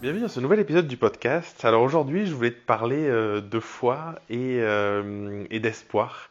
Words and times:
Bienvenue 0.00 0.22
dans 0.22 0.28
ce 0.28 0.38
nouvel 0.38 0.60
épisode 0.60 0.86
du 0.86 0.96
podcast. 0.96 1.64
Alors 1.64 1.82
aujourd'hui, 1.82 2.24
je 2.24 2.32
voulais 2.32 2.52
te 2.52 2.64
parler 2.64 3.08
euh, 3.08 3.40
de 3.40 3.58
foi 3.58 4.14
et, 4.30 4.60
euh, 4.60 5.44
d'espoir. 5.50 6.30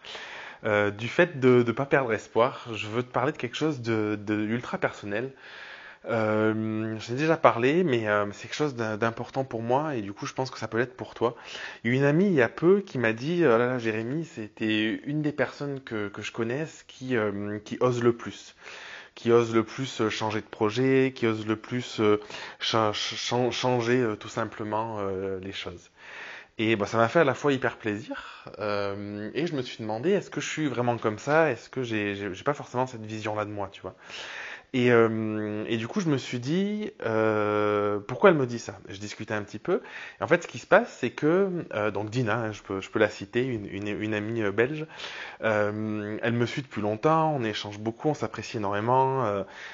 Euh, 0.64 0.90
du 0.90 1.10
fait 1.10 1.42
de 1.42 1.66
ne 1.68 1.72
pas 1.74 1.86
perdre 1.86 2.14
espoir, 2.14 2.66
je 2.74 2.88
veux 2.88 3.04
te 3.04 3.12
parler 3.12 3.34
de 3.34 3.38
quelque 3.38 3.58
chose 3.58 3.82
de, 3.82 4.18
de 4.26 4.78
personnel. 4.78 5.34
J'en 6.06 6.54
ai 6.96 7.18
déjà 7.18 7.36
parlé, 7.36 7.84
mais 7.84 8.06
c'est 8.32 8.44
quelque 8.44 8.56
chose 8.56 8.76
d'important 8.76 9.44
pour 9.44 9.62
moi 9.62 9.96
et 9.96 10.02
du 10.02 10.14
coup, 10.14 10.26
je 10.26 10.34
pense 10.34 10.50
que 10.50 10.60
ça 10.60 10.70
peut 10.70 10.78
l'être 10.78 10.96
pour 10.96 11.14
toi. 11.14 11.36
Il 11.84 11.92
y 11.92 11.96
a 11.96 11.98
une 11.98 12.06
amie 12.06 12.28
il 12.28 12.36
y 12.36 12.42
a 12.42 12.48
peu 12.48 12.80
qui 12.80 12.98
m'a 12.98 13.12
dit, 13.12 13.42
oh 13.44 13.50
là 13.50 13.58
là, 13.58 13.80
Jérémy, 13.80 14.24
c'était 14.24 15.02
une 15.04 15.22
des 15.22 15.34
personnes 15.34 15.82
que, 15.82 16.10
je 16.18 16.32
connaisse 16.32 16.86
qui, 16.88 17.18
qui 17.66 17.78
ose 17.82 18.02
le 18.02 18.14
plus 18.14 18.56
qui 19.18 19.32
ose 19.32 19.54
le 19.54 19.64
plus 19.64 20.02
euh, 20.02 20.10
changer 20.10 20.42
de 20.42 20.46
projet, 20.46 21.12
qui 21.16 21.26
ose 21.28 21.46
le 21.48 21.56
plus 21.58 22.00
euh, 22.00 22.22
cha 22.60 22.94
cha 22.94 23.52
changer 23.52 24.00
euh, 24.00 24.16
tout 24.16 24.30
simplement 24.30 25.00
les 25.42 25.52
choses. 25.52 25.90
Et 26.60 26.76
bah, 26.76 26.86
ça 26.88 26.98
m'a 26.98 27.08
fait 27.10 27.20
à 27.22 27.24
la 27.24 27.36
fois 27.36 27.54
hyper 27.54 27.78
plaisir, 27.78 28.46
euh, 28.60 29.32
et 29.36 29.48
je 29.48 29.56
me 29.56 29.62
suis 29.64 29.80
demandé 29.80 30.12
est-ce 30.12 30.30
que 30.32 30.42
je 30.42 30.50
suis 30.50 30.68
vraiment 30.68 30.98
comme 30.98 31.20
ça, 31.20 31.52
est-ce 31.52 31.70
que 31.70 31.84
j'ai 31.84 32.30
pas 32.46 32.54
forcément 32.56 32.88
cette 32.88 33.06
vision-là 33.06 33.46
de 33.46 33.52
moi, 33.52 33.70
tu 33.72 33.82
vois? 33.82 33.96
Et, 34.74 34.92
euh, 34.92 35.64
du 35.78 35.88
coup, 35.88 36.02
je 36.02 36.10
me 36.10 36.18
suis 36.18 36.40
dit, 36.40 36.92
euh, 37.06 38.00
pourquoi 38.00 38.30
elle 38.30 38.36
me 38.36 38.46
dit 38.46 38.60
ça? 38.60 38.80
Je 38.90 39.00
discutais 39.00 39.34
un 39.34 39.44
petit 39.44 39.60
peu. 39.60 39.82
En 40.20 40.28
fait, 40.28 40.44
ce 40.44 40.48
qui 40.48 40.60
se 40.60 40.68
passe, 40.68 40.96
c'est 41.00 41.12
que, 41.12 41.66
euh, 41.74 41.90
donc 41.92 42.10
Dina, 42.10 42.38
hein, 42.38 42.52
je 42.52 42.62
peux, 42.62 42.82
je 42.82 42.90
peux 42.90 43.00
la 43.00 43.10
citer, 43.10 43.46
une, 43.46 43.66
une, 43.68 43.88
une 43.88 44.14
amie 44.14 44.42
euh, 44.44 44.52
belge, 44.52 44.86
euh, 45.44 46.18
elle 46.22 46.34
me 46.34 46.46
suit 46.46 46.62
depuis 46.64 46.82
longtemps, 46.82 47.34
on 47.34 47.44
échange 47.44 47.80
beaucoup, 47.80 48.10
on 48.10 48.14
s'apprécie 48.14 48.58
énormément. 48.58 49.22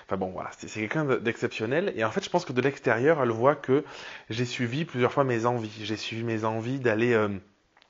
enfin 0.05 0.17
bon, 0.17 0.27
voilà, 0.31 0.51
c'est 0.57 0.67
quelqu'un 0.70 1.05
d'exceptionnel. 1.05 1.93
Et 1.96 2.03
en 2.03 2.12
fait, 2.12 2.23
je 2.23 2.29
pense 2.29 2.46
que 2.46 2.53
de 2.53 2.62
l'extérieur, 2.62 3.21
elle 3.21 3.29
voit 3.29 3.55
que 3.55 3.84
j'ai 4.29 4.46
suivi 4.46 4.85
plusieurs 4.85 5.12
fois 5.12 5.23
mes 5.23 5.46
envies. 5.46 5.71
J'ai 5.84 5.98
suivi 5.98 6.23
mes 6.23 6.46
envies 6.46 6.79
d'aller 6.79 7.15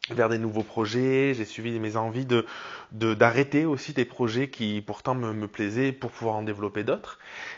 vers 0.09 0.27
des 0.27 0.37
nouveaux 0.37 0.63
projets, 0.63 1.33
j'ai 1.33 1.45
suivi 1.45 1.79
mes 1.79 1.95
envies 1.95 2.25
de 2.25 2.45
d'arrêter 2.91 3.65
aussi 3.65 3.91
des 3.93 4.05
projets 4.05 4.49
qui 4.49 4.83
pourtant 4.85 5.15
me, 5.15 5.33
me, 5.33 5.47
plaisaient 5.47 5.91
pour 5.91 6.11
pouvoir 6.11 6.35
en 6.35 6.43
développer 6.43 6.83
d'autres. 6.83 7.17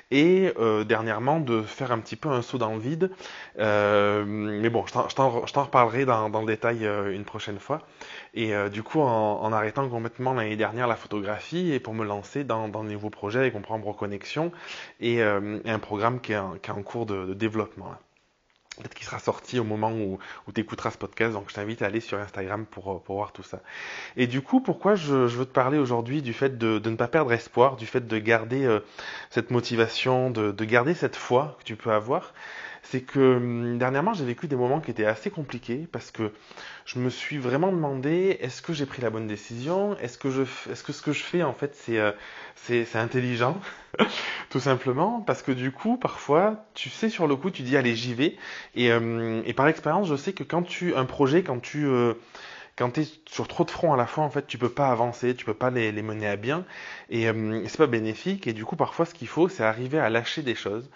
Et 0.10 0.54
euh, 0.60 0.86
dernièrement 0.86 1.42
de 1.42 1.62
faire 1.62 1.92
un 1.92 2.00
petit 2.00 2.16
peu 2.16 2.30
un 2.30 2.42
saut 2.42 2.58
dans 2.58 2.74
le 2.74 2.80
vide. 2.80 3.12
Euh, 3.60 4.24
mais 4.26 4.70
bon 4.70 4.86
je 4.86 5.16
t'en 5.16 5.30
reparlerai 5.64 6.06
dans, 6.06 6.30
dans, 6.30 6.40
le 6.40 6.48
détail 6.48 6.86
euh, 6.86 7.14
une 7.14 7.26
prochaine 7.26 7.60
fois. 7.60 7.82
Et 8.34 8.54
du 8.70 8.84
coup 8.84 9.02
en, 9.02 9.52
arrêtant 9.52 9.88
complètement 9.90 10.34
l'année 10.34 10.56
dernière 10.56 10.88
la 10.88 10.96
photographie 10.96 11.74
et 11.74 11.80
pour 11.80 11.94
me 11.94 12.06
lancer 12.06 12.44
dans, 12.44 12.68
dans 12.68 12.84
de 12.84 12.90
nouveaux 12.90 13.10
projets 13.10 13.40
avec 13.40 13.54
programme 13.62 13.88
Reconnexion 13.88 14.52
et, 15.00 15.22
un 15.22 15.80
programme 15.80 16.20
qui 16.22 16.34
est 16.34 16.38
en, 16.38 16.84
cours 16.84 17.06
de, 17.06 17.34
développement 17.34 17.94
peut-être 18.78 18.94
qu'il 18.94 19.06
sera 19.06 19.20
sorti 19.20 19.60
au 19.60 19.64
moment 19.64 19.92
où, 19.92 20.20
tu 20.54 20.62
écouteras 20.62 20.92
ce 20.92 20.98
podcast, 20.98 21.34
donc 21.34 21.50
je 21.50 21.56
t'invite 21.56 21.82
à 21.82 21.86
aller 21.86 22.00
sur 22.00 22.18
Instagram 22.20 22.66
pour, 22.66 23.02
pour 23.04 23.16
voir 23.16 23.32
tout 23.32 23.44
ça. 23.44 23.62
Et 24.18 24.28
du 24.28 24.42
coup, 24.42 24.62
pourquoi 24.62 24.96
je, 24.96 25.14
veux 25.14 25.46
te 25.46 25.54
parler 25.54 25.78
aujourd'hui 25.78 26.22
du 26.22 26.34
fait 26.34 26.58
de, 26.58 26.82
ne 26.90 26.96
pas 26.96 27.08
perdre 27.08 27.32
espoir, 27.34 27.76
du 27.76 27.86
fait 27.86 28.06
de 28.06 28.18
garder 28.18 28.66
euh, 28.66 28.80
cette 29.30 29.52
motivation, 29.52 30.30
de, 30.30 30.66
garder 30.66 30.94
cette 30.94 31.16
foi 31.16 31.56
que 31.60 31.64
tu 31.64 31.76
peux 31.76 31.92
avoir? 31.92 32.34
C'est 32.86 33.02
que 33.02 33.38
hum, 33.38 33.78
dernièrement 33.78 34.14
j'ai 34.14 34.26
vécu 34.26 34.48
des 34.48 34.56
moments 34.56 34.80
qui 34.80 34.92
étaient 34.92 35.06
assez 35.06 35.30
compliqués 35.32 35.88
parce 35.92 36.12
que 36.12 36.32
je 36.86 37.00
me 37.00 37.10
suis 37.10 37.38
vraiment 37.38 37.72
demandé 37.72 38.38
est-ce 38.42 38.62
que 38.62 38.74
j'ai 38.74 38.86
pris 38.86 39.02
la 39.02 39.10
bonne 39.10 39.28
décision? 39.28 39.98
Est-ce 40.00 40.18
que 40.18 40.30
je 40.32 40.44
est-ce 40.72 40.84
que 40.84 40.94
ce 40.94 41.02
que 41.02 41.12
je 41.14 41.24
fais 41.24 41.44
en 41.44 41.54
fait 41.54 41.76
c'est 41.76 42.00
euh, 42.00 42.12
c'est 42.56 42.96
intelligent? 42.96 43.60
Tout 44.50 44.60
simplement 44.60 45.22
parce 45.22 45.42
que 45.42 45.52
du 45.52 45.72
coup 45.72 45.98
parfois 45.98 46.66
tu 46.76 46.90
sais 46.90 47.10
sur 47.10 47.28
le 47.28 47.36
coup 47.36 47.52
tu 47.52 47.64
dis 47.64 47.78
allez 47.78 47.96
j'y 47.96 48.14
vais. 48.14 48.38
Et, 48.76 48.92
euh, 48.92 49.42
et 49.46 49.54
par 49.54 49.68
expérience 49.68 50.08
je 50.08 50.16
sais 50.16 50.34
que 50.34 50.44
quand 50.44 50.64
tu 50.64 50.96
un 50.96 51.06
projet 51.06 51.44
quand 51.44 51.60
tu 51.60 51.86
euh, 51.88 52.14
quand 52.78 52.92
tu 52.92 53.02
es 53.02 53.08
sur 53.26 53.48
trop 53.48 53.64
de 53.64 53.72
fronts 53.72 53.94
à 53.94 53.98
la 53.98 54.06
fois, 54.06 54.24
en 54.24 54.30
fait, 54.30 54.48
tu 54.48 54.58
peux 54.58 54.70
pas 54.70 54.90
avancer, 54.90 55.34
tu 55.36 55.46
peux 55.46 55.54
pas 55.54 55.70
les, 55.70 55.92
les 55.92 56.02
mener 56.02 56.28
à 56.28 56.36
bien, 56.36 56.66
et, 57.10 57.30
euh, 57.30 57.64
c'est 57.68 57.78
pas 57.78 57.88
bénéfique. 57.88 58.48
Et 58.48 58.54
du 58.54 58.66
coup, 58.66 58.76
parfois, 58.76 59.06
ce 59.06 59.14
qu'il 59.14 59.30
faut, 59.30 59.48
c'est 59.48 59.64
arriver 59.64 59.98
à 59.98 60.10
lâcher 60.10 60.42
des 60.42 60.56
choses, 60.56 60.90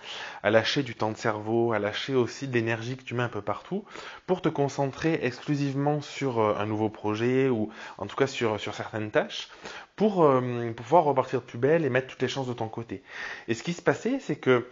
à 0.44 0.50
lâcher 0.51 0.84
du 0.84 0.95
temps 0.95 1.12
de 1.12 1.17
cerveau, 1.17 1.72
à 1.72 1.79
lâcher 1.79 2.16
aussi 2.16 2.47
de 2.47 2.53
l'énergie 2.53 2.97
que 2.97 3.03
tu 3.03 3.13
mets 3.13 3.23
un 3.23 3.29
peu 3.29 3.41
partout, 3.41 3.85
pour 4.28 4.41
te 4.41 4.50
concentrer 4.50 5.19
exclusivement 5.23 6.01
sur 6.01 6.40
euh, 6.40 6.56
un 6.57 6.66
nouveau 6.66 6.90
projet 6.90 7.47
ou 7.47 7.69
en 7.97 8.07
tout 8.07 8.16
cas 8.16 8.28
sur 8.28 8.59
sur 8.59 8.75
certaines 8.75 9.11
tâches, 9.11 9.50
pour, 9.96 10.23
euh, 10.23 10.72
pouvoir 10.75 11.06
repartir 11.06 11.41
de 11.41 11.46
plus 11.46 11.57
belle 11.59 11.85
et 11.85 11.90
mettre 11.90 12.07
toutes 12.07 12.22
les 12.22 12.28
chances 12.28 12.47
de 12.47 12.53
ton 12.53 12.67
côté. 12.67 13.03
Et 13.47 13.53
ce 13.53 13.63
qui 13.63 13.73
se 13.73 13.81
passait, 13.81 14.19
c'est 14.19 14.35
que 14.35 14.67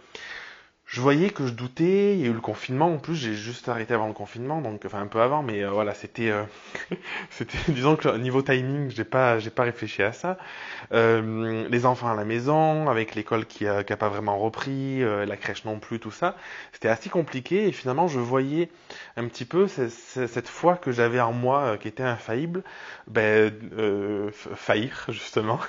je 0.88 1.02
voyais 1.02 1.28
que 1.28 1.46
je 1.46 1.52
doutais. 1.52 2.14
Il 2.14 2.20
y 2.20 2.24
a 2.24 2.28
eu 2.28 2.32
le 2.32 2.40
confinement 2.40 2.86
en 2.86 2.98
plus. 2.98 3.14
J'ai 3.14 3.34
juste 3.34 3.68
arrêté 3.68 3.92
avant 3.92 4.06
le 4.06 4.14
confinement, 4.14 4.62
donc 4.62 4.84
enfin 4.86 5.00
un 5.00 5.06
peu 5.06 5.20
avant, 5.20 5.42
mais 5.42 5.62
euh, 5.62 5.70
voilà, 5.70 5.92
c'était, 5.92 6.30
euh, 6.30 6.44
disons 7.68 7.94
que 7.96 8.16
niveau 8.16 8.40
timing, 8.40 8.90
j'ai 8.90 9.04
pas, 9.04 9.38
j'ai 9.38 9.50
pas 9.50 9.64
réfléchi 9.64 10.02
à 10.02 10.12
ça. 10.12 10.38
Euh, 10.92 11.68
les 11.68 11.84
enfants 11.86 12.10
à 12.10 12.14
la 12.14 12.24
maison, 12.24 12.88
avec 12.88 13.14
l'école 13.14 13.44
qui 13.44 13.66
a, 13.66 13.84
qui 13.84 13.92
a 13.92 13.96
pas 13.98 14.08
vraiment 14.08 14.38
repris, 14.38 15.02
euh, 15.02 15.26
la 15.26 15.36
crèche 15.36 15.64
non 15.66 15.78
plus, 15.78 16.00
tout 16.00 16.10
ça, 16.10 16.36
c'était 16.72 16.88
assez 16.88 17.10
compliqué. 17.10 17.68
Et 17.68 17.72
finalement, 17.72 18.08
je 18.08 18.18
voyais 18.18 18.70
un 19.16 19.26
petit 19.28 19.44
peu 19.44 19.68
cette, 19.68 19.90
cette 19.90 20.48
foi 20.48 20.76
que 20.76 20.90
j'avais 20.90 21.20
en 21.20 21.32
moi, 21.32 21.60
euh, 21.60 21.76
qui 21.76 21.88
était 21.88 22.02
infaillible, 22.02 22.62
ben, 23.06 23.52
faillir 24.32 25.04
justement. 25.08 25.60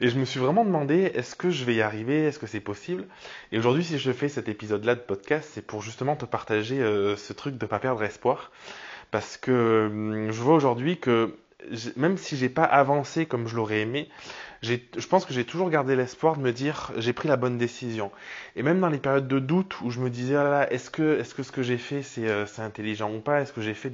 Et 0.00 0.08
je 0.08 0.18
me 0.18 0.24
suis 0.24 0.40
vraiment 0.40 0.64
demandé, 0.64 1.10
est-ce 1.14 1.34
que 1.34 1.50
je 1.50 1.64
vais 1.64 1.74
y 1.74 1.82
arriver? 1.82 2.24
Est-ce 2.26 2.38
que 2.38 2.46
c'est 2.46 2.60
possible? 2.60 3.06
Et 3.52 3.58
aujourd'hui, 3.58 3.84
si 3.84 3.98
je 3.98 4.12
fais 4.12 4.28
cette 4.28 4.43
cet 4.44 4.50
épisode-là 4.50 4.94
de 4.94 5.00
podcast, 5.00 5.48
c'est 5.54 5.64
pour 5.66 5.80
justement 5.80 6.16
te 6.16 6.26
partager 6.26 6.82
euh, 6.82 7.16
ce 7.16 7.32
truc 7.32 7.56
de 7.56 7.64
pas 7.64 7.78
perdre 7.78 8.02
espoir. 8.02 8.50
Parce 9.10 9.38
que 9.38 9.50
euh, 9.50 10.30
je 10.30 10.42
vois 10.42 10.54
aujourd'hui 10.54 10.98
que 10.98 11.34
même 11.96 12.16
si 12.16 12.36
j'ai 12.36 12.48
pas 12.48 12.64
avancé 12.64 13.26
comme 13.26 13.48
je 13.48 13.56
l'aurais 13.56 13.80
aimé, 13.80 14.08
je 14.64 15.06
pense 15.06 15.24
que 15.24 15.34
j'ai 15.34 15.44
toujours 15.44 15.70
gardé 15.70 15.94
l'espoir 15.94 16.36
de 16.36 16.42
me 16.42 16.52
dire 16.52 16.92
j'ai 16.96 17.12
pris 17.12 17.28
la 17.28 17.36
bonne 17.36 17.58
décision. 17.58 18.10
Et 18.56 18.62
même 18.62 18.80
dans 18.80 18.88
les 18.88 18.98
périodes 18.98 19.28
de 19.28 19.38
doute 19.38 19.80
où 19.82 19.90
je 19.90 20.00
me 20.00 20.10
disais 20.10 20.36
ah 20.36 20.44
là, 20.44 20.72
est-ce 20.72 20.90
que 20.90 21.20
est-ce 21.20 21.34
que 21.34 21.42
ce 21.42 21.52
que 21.52 21.62
j'ai 21.62 21.76
fait 21.76 22.02
c'est 22.02 22.28
euh, 22.28 22.46
intelligent 22.58 23.12
ou 23.12 23.20
pas? 23.20 23.40
Est-ce 23.40 23.52
que 23.52 23.60
j'ai 23.60 23.74
fait 23.74 23.92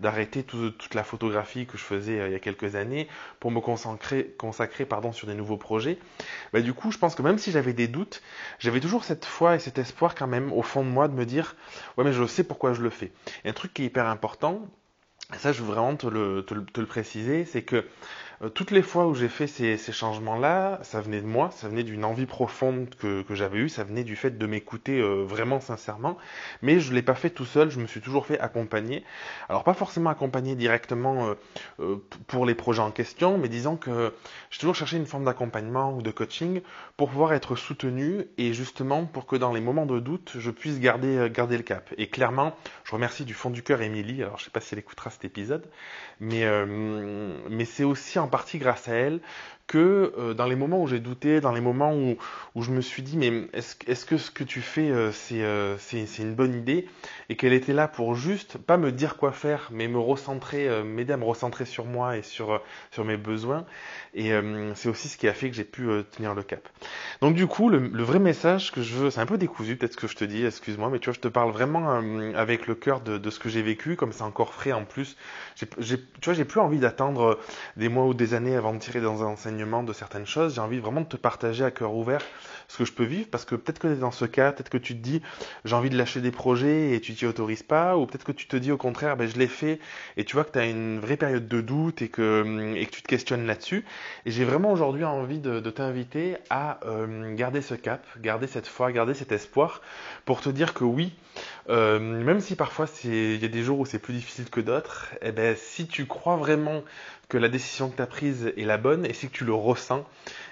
d'arrêter 0.00 0.42
tout, 0.42 0.70
toute 0.70 0.94
la 0.94 1.04
photographie 1.04 1.66
que 1.66 1.76
je 1.76 1.82
faisais 1.82 2.20
euh, 2.20 2.28
il 2.28 2.32
y 2.32 2.36
a 2.36 2.40
quelques 2.40 2.76
années 2.76 3.08
pour 3.40 3.50
me 3.50 3.60
consacrer 3.60 4.34
consacrer 4.38 4.84
pardon 4.84 5.12
sur 5.12 5.26
des 5.26 5.34
nouveaux 5.34 5.56
projets? 5.56 5.98
Bah, 6.52 6.60
du 6.60 6.72
coup, 6.72 6.92
je 6.92 6.98
pense 6.98 7.14
que 7.14 7.22
même 7.22 7.38
si 7.38 7.50
j'avais 7.50 7.72
des 7.72 7.88
doutes, 7.88 8.22
j'avais 8.58 8.80
toujours 8.80 9.04
cette 9.04 9.24
foi 9.24 9.56
et 9.56 9.58
cet 9.58 9.78
espoir 9.78 10.14
quand 10.14 10.28
même 10.28 10.52
au 10.52 10.62
fond 10.62 10.84
de 10.84 10.88
moi 10.88 11.08
de 11.08 11.14
me 11.14 11.24
dire 11.24 11.56
ouais 11.96 12.04
mais 12.04 12.12
je 12.12 12.26
sais 12.26 12.44
pourquoi 12.44 12.72
je 12.74 12.82
le 12.82 12.90
fais. 12.90 13.10
Un 13.44 13.52
truc 13.52 13.74
qui 13.74 13.82
est 13.82 13.86
hyper 13.86 14.06
important, 14.06 14.62
ça 15.38 15.52
je 15.52 15.62
veux 15.62 15.72
vraiment 15.72 15.96
te 15.96 16.06
le, 16.06 16.44
te 16.46 16.54
le, 16.54 16.64
te 16.64 16.80
le 16.80 16.86
préciser, 16.86 17.44
c'est 17.44 17.62
que 17.62 17.84
toutes 18.48 18.70
les 18.72 18.82
fois 18.82 19.06
où 19.06 19.14
j'ai 19.14 19.28
fait 19.28 19.46
ces, 19.46 19.76
ces 19.76 19.92
changements-là, 19.92 20.80
ça 20.82 21.00
venait 21.00 21.20
de 21.20 21.26
moi, 21.26 21.50
ça 21.52 21.68
venait 21.68 21.84
d'une 21.84 22.04
envie 22.04 22.26
profonde 22.26 22.94
que, 22.98 23.22
que 23.22 23.34
j'avais 23.34 23.58
eue, 23.58 23.68
ça 23.68 23.84
venait 23.84 24.04
du 24.04 24.16
fait 24.16 24.36
de 24.36 24.46
m'écouter 24.46 25.00
euh, 25.00 25.24
vraiment 25.24 25.60
sincèrement, 25.60 26.16
mais 26.60 26.80
je 26.80 26.90
ne 26.90 26.96
l'ai 26.96 27.02
pas 27.02 27.14
fait 27.14 27.30
tout 27.30 27.44
seul, 27.44 27.70
je 27.70 27.78
me 27.78 27.86
suis 27.86 28.00
toujours 28.00 28.26
fait 28.26 28.40
accompagner. 28.40 29.04
Alors 29.48 29.62
pas 29.64 29.74
forcément 29.74 30.10
accompagner 30.10 30.54
directement 30.56 31.26
euh, 31.26 31.34
euh 31.80 31.96
pour 32.26 32.46
les 32.46 32.54
projets 32.54 32.82
en 32.82 32.90
question, 32.90 33.38
mais 33.38 33.48
disons 33.48 33.76
que 33.76 34.12
j'ai 34.50 34.58
toujours 34.58 34.74
cherché 34.74 34.96
une 34.96 35.06
forme 35.06 35.24
d'accompagnement 35.24 35.92
ou 35.94 36.02
de 36.02 36.10
coaching 36.10 36.62
pour 36.96 37.10
pouvoir 37.10 37.32
être 37.34 37.56
soutenu 37.56 38.26
et 38.38 38.52
justement 38.52 39.04
pour 39.06 39.26
que 39.26 39.36
dans 39.36 39.52
les 39.52 39.60
moments 39.60 39.86
de 39.86 39.98
doute, 39.98 40.32
je 40.38 40.50
puisse 40.50 40.80
garder, 40.80 41.16
euh, 41.16 41.28
garder 41.28 41.56
le 41.56 41.62
cap. 41.62 41.92
Et 41.98 42.08
clairement, 42.08 42.56
je 42.84 42.92
remercie 42.92 43.24
du 43.24 43.34
fond 43.34 43.50
du 43.50 43.62
cœur 43.62 43.82
Émilie, 43.82 44.22
alors 44.22 44.38
je 44.38 44.44
sais 44.44 44.50
pas 44.50 44.60
si 44.60 44.74
elle 44.74 44.78
écoutera 44.78 45.10
cet 45.10 45.24
épisode, 45.24 45.68
mais, 46.20 46.44
euh, 46.44 47.36
mais 47.50 47.64
c'est 47.64 47.84
aussi 47.84 48.18
en 48.18 48.28
partie 48.32 48.58
grâce 48.58 48.88
à 48.88 48.94
elle 48.94 49.20
que 49.72 50.12
euh, 50.18 50.34
dans 50.34 50.44
les 50.44 50.54
moments 50.54 50.82
où 50.82 50.86
j'ai 50.86 51.00
douté, 51.00 51.40
dans 51.40 51.50
les 51.50 51.62
moments 51.62 51.94
où, 51.94 52.18
où 52.54 52.62
je 52.62 52.70
me 52.70 52.82
suis 52.82 53.02
dit 53.02 53.16
mais 53.16 53.48
est-ce 53.54 53.74
est 53.86 54.04
que 54.04 54.18
ce 54.18 54.30
que 54.30 54.44
tu 54.44 54.60
fais 54.60 54.90
euh, 54.90 55.12
c'est 55.12 55.42
euh, 55.42 55.78
une 56.18 56.34
bonne 56.34 56.54
idée 56.54 56.86
et 57.30 57.36
qu'elle 57.36 57.54
était 57.54 57.72
là 57.72 57.88
pour 57.88 58.14
juste 58.14 58.58
pas 58.58 58.76
me 58.76 58.92
dire 58.92 59.16
quoi 59.16 59.32
faire 59.32 59.70
mais 59.72 59.88
me 59.88 59.98
recentrer, 59.98 60.68
m'aider 60.84 61.14
à 61.14 61.16
me 61.16 61.24
recentrer 61.24 61.64
sur 61.64 61.86
moi 61.86 62.18
et 62.18 62.22
sur, 62.22 62.60
sur 62.90 63.06
mes 63.06 63.16
besoins 63.16 63.64
et 64.12 64.32
c'est 64.74 64.90
aussi 64.90 65.08
ce 65.08 65.16
qui 65.16 65.26
a 65.26 65.32
fait 65.32 65.48
que 65.48 65.56
j'ai 65.56 65.64
pu 65.64 65.88
tenir 66.10 66.34
le 66.34 66.42
cap. 66.42 66.68
Donc 67.22 67.34
du 67.34 67.46
coup 67.46 67.70
le, 67.70 68.02
vrai 68.02 68.18
message 68.18 68.72
que 68.72 68.82
je 68.82 68.94
veux, 68.94 69.10
c'est 69.10 69.20
un 69.20 69.26
peu 69.26 69.38
décousu 69.38 69.76
peut-être 69.76 69.94
ce 69.94 69.96
que 69.96 70.06
je 70.06 70.16
te 70.16 70.24
dis, 70.24 70.44
excuse-moi 70.44 70.90
mais 70.90 70.98
tu 70.98 71.06
vois 71.06 71.14
je 71.14 71.20
te 71.20 71.28
parle 71.28 71.50
vraiment 71.50 72.02
avec 72.34 72.66
le 72.66 72.74
cœur 72.74 73.00
de, 73.00 73.16
de 73.16 73.30
ce 73.30 73.38
que 73.38 73.48
j'ai 73.48 73.62
vécu 73.62 73.96
comme 73.96 74.12
c'est 74.12 74.22
encore 74.22 74.52
frais 74.52 74.72
en 74.72 74.84
plus. 74.84 75.16
Tu 75.56 75.66
vois 76.24 76.34
j'ai 76.34 76.44
plus 76.44 76.60
envie 76.60 76.78
d'attendre 76.78 77.38
des 77.78 77.88
mois 77.88 78.04
ou 78.04 78.12
des 78.12 78.34
années 78.34 78.56
avant 78.56 78.74
de 78.74 78.78
tirer 78.78 79.00
dans 79.00 79.22
un 79.22 79.28
enseignement 79.28 79.61
de 79.62 79.92
certaines 79.92 80.26
choses, 80.26 80.56
j'ai 80.56 80.60
envie 80.60 80.78
vraiment 80.78 81.02
de 81.02 81.06
te 81.06 81.16
partager 81.16 81.64
à 81.64 81.70
cœur 81.70 81.94
ouvert 81.94 82.20
ce 82.68 82.78
que 82.78 82.84
je 82.84 82.92
peux 82.92 83.04
vivre, 83.04 83.28
parce 83.30 83.44
que 83.44 83.54
peut-être 83.54 83.78
que 83.78 83.86
tu 83.86 83.94
es 83.94 83.96
dans 83.96 84.10
ce 84.10 84.24
cas, 84.24 84.52
peut-être 84.52 84.70
que 84.70 84.78
tu 84.78 84.94
te 84.94 85.00
dis 85.00 85.22
j'ai 85.64 85.76
envie 85.76 85.90
de 85.90 85.96
lâcher 85.96 86.20
des 86.20 86.30
projets 86.30 86.94
et 86.94 87.00
tu 87.00 87.14
t'y 87.14 87.26
autorises 87.26 87.62
pas, 87.62 87.96
ou 87.96 88.06
peut-être 88.06 88.24
que 88.24 88.32
tu 88.32 88.46
te 88.46 88.56
dis 88.56 88.72
au 88.72 88.76
contraire 88.76 89.16
ben, 89.16 89.28
je 89.28 89.38
l'ai 89.38 89.46
fait 89.46 89.78
et 90.16 90.24
tu 90.24 90.34
vois 90.34 90.44
que 90.44 90.52
tu 90.52 90.58
as 90.58 90.66
une 90.66 90.98
vraie 90.98 91.16
période 91.16 91.46
de 91.46 91.60
doute 91.60 92.02
et 92.02 92.08
que, 92.08 92.74
et 92.74 92.86
que 92.86 92.90
tu 92.90 93.02
te 93.02 93.08
questionnes 93.08 93.46
là-dessus. 93.46 93.84
Et 94.26 94.30
j'ai 94.30 94.44
vraiment 94.44 94.72
aujourd'hui 94.72 95.04
envie 95.04 95.38
de, 95.38 95.60
t'inviter 95.70 96.36
à 96.50 96.80
euh, 96.84 97.34
garder 97.34 97.62
ce 97.62 97.74
cap, 97.74 98.04
garder 98.20 98.46
cette 98.46 98.66
foi, 98.66 98.92
garder 98.92 99.14
cet 99.14 99.32
espoir 99.32 99.80
pour 100.24 100.40
te 100.40 100.50
dire 100.50 100.74
que 100.74 100.84
oui, 100.84 101.12
euh, 101.68 101.98
même 101.98 102.40
si 102.40 102.56
parfois 102.56 102.86
il 103.04 103.40
y 103.40 103.44
a 103.44 103.48
des 103.48 103.62
jours 103.62 103.78
où 103.78 103.86
c'est 103.86 103.98
plus 103.98 104.14
difficile 104.14 104.50
que 104.50 104.60
d'autres, 104.60 105.08
eh 105.22 105.32
ben, 105.32 105.56
si 105.56 105.86
tu 105.86 106.06
crois 106.06 106.36
vraiment 106.36 106.82
que 107.28 107.38
la 107.38 107.48
décision 107.48 107.88
que 107.88 107.96
tu 107.96 108.02
as 108.02 108.06
prise 108.06 108.52
est 108.56 108.64
la 108.64 108.78
bonne 108.78 109.06
et 109.06 109.14
si 109.14 109.28
tu 109.30 109.44
le 109.44 109.54
ressens, 109.54 110.06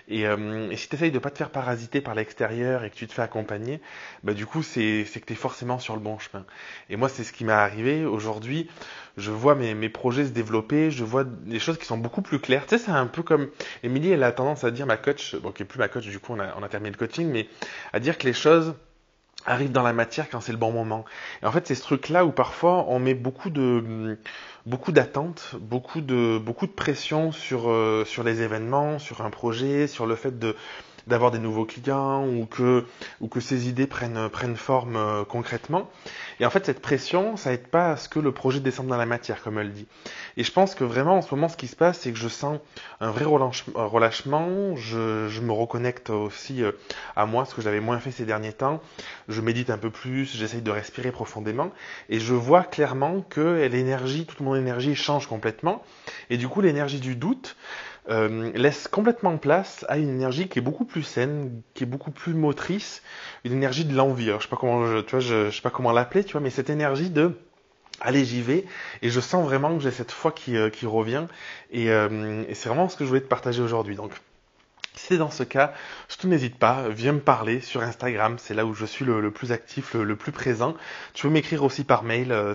et, 0.09 0.27
euh, 0.27 0.75
si 0.77 0.89
tu 0.89 0.97
essayes 0.97 1.11
de 1.11 1.19
pas 1.19 1.31
te 1.31 1.39
faire 1.39 1.51
parasiter 1.51 2.01
par 2.01 2.15
l'extérieur 2.15 2.85
et 2.85 2.91
que 2.91 2.95
tu 2.95 3.07
te 3.07 3.13
fais 3.13 3.23
accompagner, 3.23 3.81
bah, 4.25 4.35
du 4.35 4.47
coup 4.47 4.63
c'est 4.63 5.05
que 5.05 5.27
tu 5.27 5.33
es 5.33 5.37
forcément 5.37 5.79
sur 5.79 5.95
le 5.95 6.01
bon 6.01 6.19
chemin. 6.19 6.45
Et 6.89 6.97
moi 6.97 7.09
c'est 7.09 7.25
ce 7.25 7.33
qui 7.33 7.45
m'est 7.45 7.53
arrivé 7.53 8.05
aujourd'hui. 8.05 8.71
Je 9.17 9.31
vois 9.31 9.55
mes, 9.55 9.75
mes 9.75 9.89
projets 9.89 10.25
se 10.25 10.31
développer, 10.31 10.91
je 10.91 11.05
vois 11.05 11.25
des 11.25 11.59
choses 11.59 11.77
qui 11.77 11.85
sont 11.87 11.99
beaucoup 11.99 12.23
plus 12.23 12.39
claires. 12.39 12.67
Tu 12.67 12.79
sais, 12.79 12.85
c'est 12.85 12.93
un 12.93 13.07
peu 13.07 13.23
comme 13.23 13.51
Émilie, 13.83 14.13
elle 14.13 14.23
a 14.23 14.33
tendance 14.33 14.65
à 14.65 14.71
dire, 14.71 14.87
ma 14.87 14.97
coach, 14.97 15.35
bon 15.37 15.51
qui 15.51 15.65
est 15.65 15.67
plus 15.67 15.79
ma 15.79 15.89
coach, 15.89 16.07
du 16.07 16.19
coup 16.19 16.33
on 16.35 16.41
a, 16.41 16.55
on 16.57 16.63
a 16.63 16.69
terminé 16.69 16.91
le 16.91 16.97
coaching, 16.97 17.29
mais 17.29 17.49
à 17.93 18.01
dire 18.01 18.17
que 18.17 18.27
les 18.27 18.33
choses 18.33 18.75
arrive 19.47 19.73
dans 19.73 19.83
la 19.83 19.93
matière 19.93 20.29
quand 20.29 20.41
c'est 20.41 20.53
le 20.53 20.59
bon 20.59 20.73
moment. 20.73 21.05
Et 21.43 21.47
en 21.47 21.53
fait, 21.53 21.67
c'est 21.67 21.75
ce 21.75 21.83
truc-là 21.83 22.25
où 22.25 22.33
parfois 22.33 22.87
on 22.89 22.99
met 22.99 23.15
beaucoup 23.15 23.51
de 23.51 24.19
beaucoup 24.67 24.93
d'attentes, 24.93 25.57
beaucoup 25.61 26.01
de 26.01 26.39
beaucoup 26.39 26.67
de 26.67 26.73
pression 26.73 27.33
sur 27.33 27.71
euh, 27.71 28.05
sur 28.05 28.23
les 28.23 28.43
événements, 28.43 28.99
sur 28.99 29.23
un 29.23 29.31
projet, 29.31 29.87
sur 29.87 30.07
le 30.07 30.15
fait 30.15 30.39
de 30.39 30.57
d'avoir 31.07 31.31
des 31.31 31.39
nouveaux 31.39 31.65
clients 31.65 32.27
ou 32.27 32.47
que, 32.47 32.85
ou 33.21 33.29
que 33.29 33.41
ces 33.41 33.69
idées 33.69 33.87
prennent, 33.87 34.29
prennent 34.29 34.57
forme 34.57 34.97
euh, 34.97 35.25
concrètement. 35.25 35.91
Et 36.39 36.47
en 36.47 36.51
fait, 36.51 36.67
cette 36.67 36.81
pression, 36.81 37.37
ça 37.37 37.53
aide 37.53 37.67
pas 37.69 37.93
à 37.93 37.97
ce 37.97 38.09
que 38.09 38.19
le 38.19 38.33
projet 38.33 38.61
descende 38.61 38.89
dans 38.89 38.97
la 38.97 39.07
matière, 39.07 39.43
comme 39.43 39.59
elle 39.59 39.73
dit. 39.73 39.87
Et 40.37 40.45
je 40.45 40.53
pense 40.53 40.75
que 40.75 40.85
vraiment, 40.85 41.17
en 41.17 41.23
ce 41.23 41.35
moment, 41.35 41.49
ce 41.49 41.57
qui 41.57 41.69
se 41.69 41.77
passe, 41.77 42.01
c'est 42.01 42.13
que 42.13 42.19
je 42.19 42.29
sens 42.29 42.59
un 43.01 43.11
vrai 43.11 43.25
relâchement. 43.25 44.77
Je, 44.77 45.29
je 45.29 45.41
me 45.41 45.53
reconnecte 45.53 46.11
aussi 46.11 46.63
euh, 46.63 46.73
à 47.17 47.27
moi, 47.27 47.45
ce 47.45 47.55
que 47.55 47.63
j'avais 47.63 47.81
moins 47.81 47.99
fait 47.99 48.11
ces 48.11 48.25
derniers 48.25 48.53
temps. 48.53 48.81
Je 49.29 49.41
médite 49.41 49.71
un 49.71 49.79
peu 49.79 49.91
plus, 49.91 50.37
j'essaye 50.37 50.63
de 50.63 50.71
respirer 50.71 51.13
profondément. 51.13 51.71
Et 52.09 52.21
je 52.21 52.35
vois 52.35 52.63
clairement 52.63 53.21
que 53.29 53.67
l'énergie, 53.67 54.27
toute 54.27 54.41
mon 54.41 54.55
énergie 54.55 54.95
change 54.95 55.27
complètement. 55.27 55.83
Et 56.31 56.37
du 56.37 56.49
coup, 56.49 56.61
l'énergie 56.61 57.01
du 57.01 57.17
doute, 57.17 57.57
euh, 58.09 58.51
laisse 58.55 58.89
complètement 58.89 59.37
place 59.37 59.85
à 59.89 59.99
une 59.99 60.09
énergie 60.09 60.49
qui 60.49 60.59
est 60.59 60.63
beaucoup 60.63 60.85
plus 60.85 61.03
saine, 61.03 61.63
qui 61.75 61.85
est 61.85 61.87
beaucoup 61.87 62.11
plus 62.11 62.35
motrice, 62.35 63.03
une 63.45 63.53
énergie 63.53 63.85
de 63.85 63.95
l'envie. 63.95 64.27
je 64.27 64.43
sais 64.43 64.49
pas 64.49 64.57
comment, 64.57 64.87
je, 64.87 65.01
tu 65.01 65.11
vois, 65.11 65.21
je, 65.21 65.51
sais 65.51 65.63
pas 65.63 65.71
comment 65.71 65.93
l'appeler, 65.93 66.25
tu 66.25 66.33
vois, 66.33 66.41
mais 66.41 66.51
cette 66.51 66.71
énergie 66.71 67.11
de 67.11 67.37
allez 68.01 68.25
j'y 68.25 68.41
vais 68.41 68.65
et 69.03 69.11
je 69.11 69.21
sens 69.21 69.45
vraiment 69.45 69.77
que 69.77 69.83
j'ai 69.83 69.91
cette 69.91 70.13
foi 70.13 70.33
qui, 70.33 70.57
euh, 70.57 70.71
qui 70.71 70.87
revient 70.87 71.27
et, 71.71 71.91
euh, 71.91 72.45
et 72.49 72.55
c'est 72.55 72.71
vraiment 72.71 72.89
ce 72.89 72.97
que 72.97 73.05
je 73.05 73.09
voulais 73.09 73.21
te 73.21 73.29
partager 73.29 73.61
aujourd'hui. 73.63 73.95
Donc 73.95 74.13
c'est 74.95 75.17
dans 75.17 75.31
ce 75.31 75.43
cas, 75.43 75.73
surtout 76.09 76.29
n'hésite 76.29 76.57
pas, 76.57 76.89
viens 76.89 77.13
me 77.13 77.21
parler 77.21 77.61
sur 77.61 77.83
Instagram, 77.83 78.37
c'est 78.39 78.55
là 78.55 78.67
où 78.67 78.75
je 78.75 78.85
suis 78.85 79.05
le, 79.05 79.31
plus 79.31 79.53
actif, 79.53 79.95
le, 79.95 80.17
plus 80.17 80.33
présent. 80.33 80.75
Tu 81.15 81.23
peux 81.23 81.33
m'écrire 81.33 81.63
aussi 81.63 81.85
par 81.85 82.03
mail, 82.03 82.33
euh, 82.33 82.55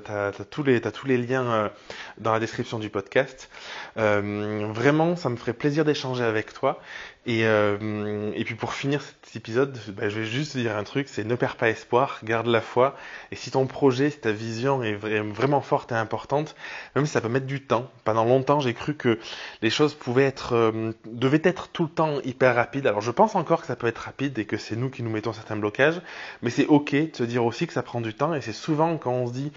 tous 0.50 0.64
les 0.64 1.18
liens 1.18 1.46
euh, 1.46 1.70
dans 2.18 2.34
la 2.34 2.40
description 2.40 2.80
du 2.80 2.90
podcast. 2.90 3.50
Euh, 3.98 4.68
vraiment, 4.74 5.16
ça 5.16 5.30
me 5.30 5.36
ferait 5.38 5.54
plaisir 5.54 5.86
d'échanger 5.86 6.24
avec 6.24 6.54
toi. 6.54 6.80
Et, 7.28 7.46
euh, 7.46 8.32
et 8.36 8.44
puis 8.44 8.54
pour 8.54 8.74
finir 8.74 9.02
cet 9.02 9.36
épisode, 9.36 9.76
bah, 9.98 10.10
je 10.10 10.20
vais 10.20 10.26
juste 10.26 10.56
dire 10.56 10.78
un 10.78 10.84
truc, 10.84 11.08
c'est 11.10 11.24
ne 11.24 11.34
perds 11.34 11.56
pas 11.56 11.70
espoir, 11.70 12.20
garde 12.24 12.46
la 12.46 12.62
foi. 12.62 12.96
Et 13.32 13.36
si 13.36 13.50
ton 13.50 13.66
projet, 13.66 14.12
si 14.12 14.20
ta 14.20 14.32
vision 14.32 14.84
est 14.84 14.94
vraiment 14.94 15.62
forte 15.62 15.92
et 15.92 15.96
importante, 15.96 16.56
même 16.96 17.08
si 17.08 17.14
ça 17.14 17.22
peut 17.22 17.30
mettre 17.30 17.48
du 17.48 17.62
temps, 17.64 17.90
pendant 18.04 18.26
longtemps 18.26 18.60
j'ai 18.60 18.76
cru 18.76 18.94
que 18.94 19.18
les 19.64 19.72
choses 19.72 19.96
pouvaient 19.96 20.26
être, 20.26 20.54
euh, 20.54 20.92
devaient 21.06 21.42
être 21.44 21.70
tout 21.70 21.84
le 21.84 21.90
temps 21.90 22.22
hyper 22.24 22.54
rapides. 22.54 22.86
Alors 22.86 23.02
je 23.02 23.12
pense 23.12 23.36
encore 23.36 23.62
que 23.62 23.68
ça 23.68 23.76
peut 23.76 23.88
être 23.88 23.98
rapide 24.00 24.38
et 24.38 24.46
que 24.46 24.58
c'est 24.58 24.76
nous 24.76 24.92
qui 24.92 25.02
nous 25.02 25.10
mettons 25.10 25.34
certains 25.34 25.56
blocages, 25.56 26.02
mais 26.44 26.52
c'est 26.52 26.68
ok 26.68 26.92
de 26.92 27.16
se 27.16 27.24
dire 27.24 27.44
aussi 27.44 27.66
que 27.66 27.74
ça 27.74 27.82
prend 27.82 28.02
du 28.02 28.14
temps. 28.14 28.36
Et 28.36 28.42
c'est 28.42 28.54
souvent 28.54 28.98
quand 28.98 29.12
on 29.12 29.28
se 29.28 29.34
dit 29.34 29.52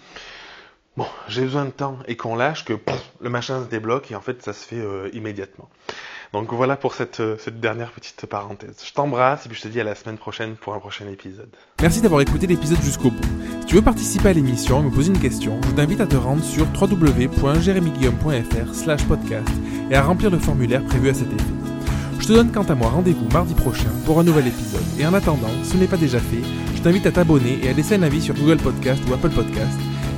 bon, 0.97 1.07
j'ai 1.29 1.43
besoin 1.43 1.65
de 1.65 1.71
temps 1.71 1.99
et 2.07 2.17
qu'on 2.17 2.37
lâche 2.37 2.65
que 2.65 2.79
le 3.21 3.31
machin 3.31 3.63
se 3.63 3.69
débloque 3.69 4.11
et 4.11 4.15
en 4.15 4.21
fait 4.21 4.43
ça 4.43 4.53
se 4.53 4.67
fait 4.67 4.81
euh, 4.81 5.11
immédiatement. 5.13 5.69
Donc 6.33 6.53
voilà 6.53 6.77
pour 6.77 6.95
cette, 6.95 7.21
euh, 7.21 7.37
cette 7.39 7.59
dernière 7.59 7.91
petite 7.91 8.27
parenthèse. 8.27 8.77
Je 8.85 8.93
t'embrasse 8.93 9.47
et 9.47 9.49
puis 9.49 9.57
je 9.57 9.63
te 9.63 9.69
dis 9.69 9.81
à 9.81 9.85
la 9.85 9.95
semaine 9.95 10.19
prochaine 10.19 10.57
pour 10.57 10.75
un 10.75 10.79
prochain 10.79 11.09
épisode. 11.09 11.49
Merci 11.81 12.03
d'avoir 12.03 12.21
écouté 12.21 12.47
l'épisode 12.47 12.83
jusqu'au 12.83 13.11
bout. 13.11 13.29
Si 13.61 13.67
tu 13.67 13.77
veux 13.77 13.83
participer 13.83 14.29
à 14.29 14.33
l'émission 14.35 14.81
et 14.81 14.85
me 14.85 14.91
poser 14.91 15.09
une 15.11 15.21
question, 15.21 15.59
je 15.67 15.71
t'invite 15.71 16.01
à 16.01 16.07
te 16.07 16.17
rendre 16.17 16.45
sur 16.45 16.67
www.jeremyguillaume.fr 16.79 18.75
slash 18.75 19.05
podcast 19.05 19.49
et 19.91 19.95
à 19.95 20.03
remplir 20.03 20.31
le 20.31 20.39
formulaire 20.39 20.85
prévu 20.85 21.09
à 21.09 21.15
cet 21.15 21.33
effet. 21.33 21.45
Je 22.19 22.27
te 22.27 22.33
donne 22.33 22.53
quant 22.53 22.65
à 22.65 22.75
moi 22.75 22.91
rendez-vous 22.91 23.27
mardi 23.33 23.55
prochain 23.55 23.89
pour 24.05 24.21
un 24.21 24.25
nouvel 24.25 24.49
épisode. 24.49 24.85
Et 24.99 25.07
en 25.07 25.15
attendant, 25.15 25.49
si 25.63 25.71
ce 25.71 25.77
n'est 25.79 25.87
pas 25.87 25.97
déjà 25.97 26.19
fait, 26.19 26.43
je 26.75 26.83
t'invite 26.83 27.07
à 27.07 27.13
t'abonner 27.13 27.59
et 27.63 27.71
à 27.71 27.73
laisser 27.73 27.95
un 27.95 28.03
avis 28.03 28.21
sur 28.21 28.35
Google 28.35 28.59
Podcast 28.59 29.01
ou 29.09 29.15
Apple 29.15 29.31
Podcast. 29.31 29.79